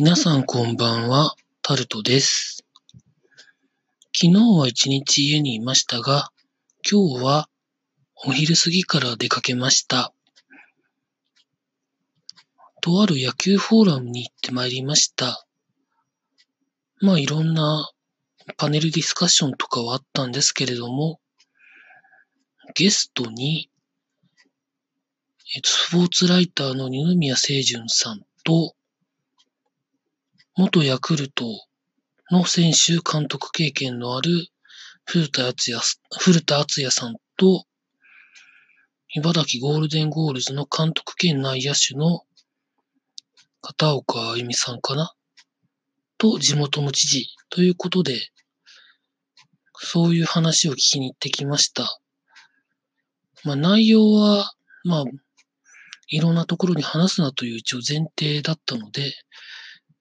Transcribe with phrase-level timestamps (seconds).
[0.00, 2.64] 皆さんこんばんは、タルトです。
[4.14, 6.30] 昨日は一日家にいましたが、
[6.88, 7.48] 今日は
[8.24, 10.14] お昼過ぎから出かけました。
[12.80, 15.44] とある野球フォーラムに行ってまいりました。
[17.00, 17.90] まあいろんな
[18.56, 21.18] パネルディスカッションとかはあったんですけれども、
[22.76, 23.68] ゲストに、
[25.64, 28.76] スポーツライターの二宮清純さんと、
[30.58, 31.44] 元ヤクルト
[32.32, 34.48] の選手監督経験のある
[35.04, 35.84] 古田敦也、
[36.18, 37.64] 古田敦也さんと、
[39.14, 42.22] 茨城ゴールデンゴールズの監督兼内野手の
[43.60, 45.14] 片岡あゆみさんかな
[46.18, 48.18] と地元の知事ということで、
[49.74, 52.00] そういう話を聞きに行ってきました。
[53.44, 54.50] まあ内容は、
[54.82, 55.04] まあ、
[56.08, 59.14] いろんなところに話すなという一応前提だったので、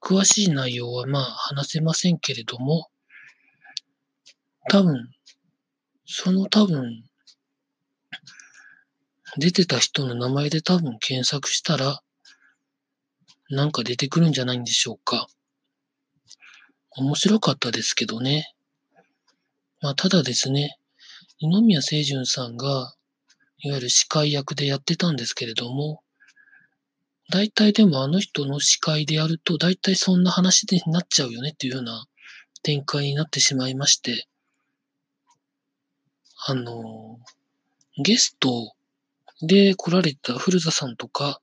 [0.00, 2.88] 詳しい内容はまあ話せませんけれども、
[4.70, 5.10] 多分、
[6.06, 7.04] その多分、
[9.36, 12.00] 出てた人の名前で多分検索したら、
[13.50, 15.26] なんか出てくるんじゃないんでしょうか。
[16.90, 18.52] 面白かったですけどね。
[19.80, 20.78] まあただですね、
[21.40, 22.94] 二宮清純さんが、
[23.60, 26.02] いわゆる司会役でやってたんですけれども、
[27.30, 32.06] 大体でもあの人の司会でやると、大体そんな話になっちゃうよねっていうような
[32.62, 34.26] 展開になってしまいまして、
[36.46, 37.18] あの、
[38.02, 38.72] ゲスト
[39.42, 41.40] で来られた古田さんとか、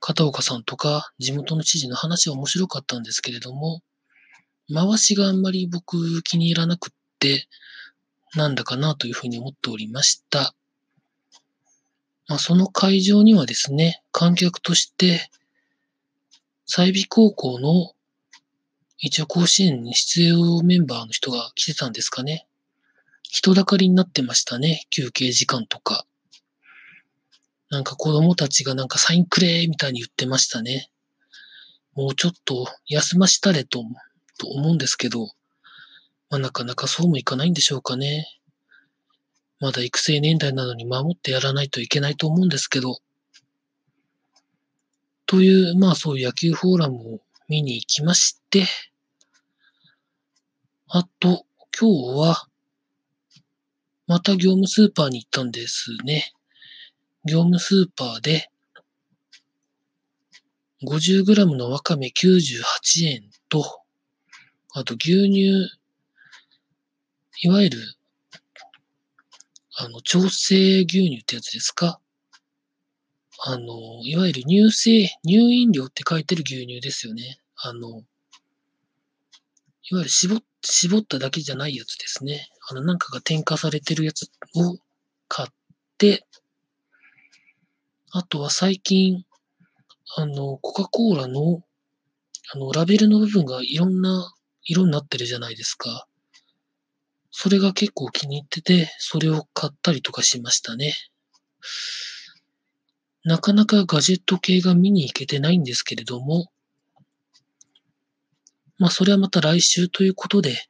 [0.00, 3.82] 片岡さんとか、地元の知事の話は面白かったんですけれども、
[4.72, 6.90] 回しがあんまり僕気に入らなくっ
[7.20, 7.46] て、
[8.34, 10.54] なんだかなというふうに思っておりました。
[12.26, 15.30] まあ、その会場にはですね、観客として、
[16.66, 17.92] 済美高校の
[18.98, 22.46] 一応甲子園に出場メンバーの人が来てたんですかね。
[23.22, 26.06] 人だかりになってましたね、休憩時間とか。
[27.70, 30.90] なんか子供たちがなんかサインくれーみたいに言ってましたね。
[31.94, 33.84] もうちょっと休ましたれと、
[34.38, 35.26] と思うんですけど、
[36.30, 38.26] まあなかなかそうもいかないんでしょうかね。
[39.60, 42.98] まだ育成年代なのに守ってやらないといけないと思うんですけど。
[45.26, 48.66] という、まあそういう野球フォーラムを見に行きまして、
[50.88, 51.46] あと、
[51.78, 52.48] 今日は、
[54.06, 56.32] また業務スーパーに行ったんですね。
[57.24, 58.50] 業務スーパーで、
[60.84, 62.62] 50g のわかめ98
[63.06, 63.82] 円と、
[64.74, 65.68] あと牛乳、
[67.42, 67.78] いわゆる、
[69.76, 72.00] あの、調整牛乳ってやつですか？
[73.46, 77.38] あの、いわゆる乳製、乳飲料って書いてる牛乳ですよね。
[77.56, 77.92] あの、い
[79.94, 82.48] わゆる絞っ、絞っただけじゃないやつですね。
[82.70, 84.78] あの、なんかが添加されてるやつを
[85.28, 85.48] 買っ
[85.98, 86.24] て、
[88.12, 89.24] あとは最近、
[90.16, 91.62] あの、コカ・コーラの、
[92.52, 94.32] あの、ラベルの部分がいろんな
[94.64, 96.06] 色になってるじゃないですか。
[97.36, 100.94] それが結構気に入ってて、それを買ったりとかしましたね。
[103.24, 106.46] なかなかガジェット系が見に行けてないんですけれども、
[108.78, 110.68] まあそれはまた来週ということで、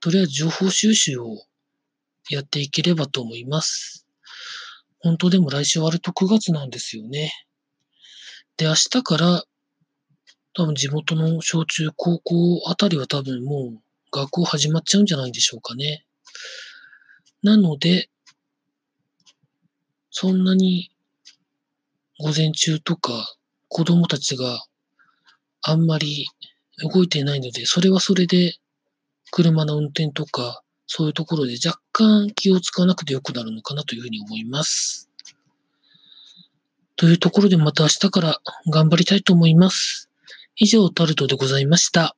[0.00, 1.36] とりあえず情報収集を
[2.30, 4.06] やっていければと思います。
[5.00, 7.34] 本当でも来週割と9月なんですよね。
[8.56, 9.44] で、明日から
[10.54, 16.04] 多分地元の小中高校あたりは多分もう学校始まっちゃうんじゃないでしょうかね。
[17.42, 18.10] なので、
[20.10, 20.90] そんなに
[22.18, 23.36] 午前中とか
[23.68, 24.64] 子供たちが
[25.62, 26.26] あんまり
[26.92, 28.56] 動いてないので、それはそれで
[29.30, 35.10] 車の運転とかそういうところで若干気を使わなくてよくなるのかなというふうに思います。
[36.96, 38.40] というところでまた明日から
[38.72, 40.10] 頑張りたいと思います。
[40.56, 42.16] 以上、タルトでございました。